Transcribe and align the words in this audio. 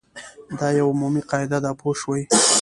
دا 0.59 0.67
یوه 0.79 0.91
عمومي 0.93 1.21
قاعده 1.29 1.57
ده 1.63 1.71
پوه 1.79 1.93
شوې!. 2.01 2.23